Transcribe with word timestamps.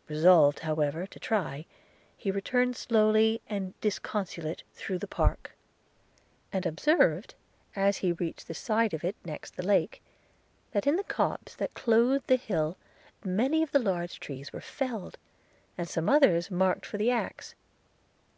–Resolved 0.08 0.60
however 0.60 1.06
to 1.06 1.20
try, 1.20 1.66
he 2.16 2.30
returned 2.30 2.74
slowly 2.74 3.42
and 3.48 3.78
disconsolate 3.82 4.62
through 4.72 4.98
the 4.98 5.06
park; 5.06 5.54
and 6.50 6.64
observed, 6.64 7.34
as 7.76 7.98
he 7.98 8.12
reached 8.12 8.48
the 8.48 8.54
side 8.54 8.94
of 8.94 9.04
it 9.04 9.14
next 9.26 9.56
the 9.56 9.62
lake, 9.62 10.00
that 10.72 10.86
in 10.86 10.96
the 10.96 11.04
copse 11.04 11.54
that 11.56 11.74
clothed 11.74 12.28
the 12.28 12.36
hill 12.36 12.78
many 13.26 13.62
of 13.62 13.72
the 13.72 13.78
large 13.78 14.18
trees 14.18 14.54
were 14.54 14.58
felled, 14.62 15.18
and 15.76 15.86
some 15.86 16.08
others 16.08 16.50
marked 16.50 16.86
for 16.86 16.96
the 16.96 17.10
axe. 17.10 17.54